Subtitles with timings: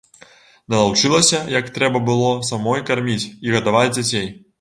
[0.73, 4.27] Налаўчылася, як трэба было самой карміць і гадаваць дзяцей.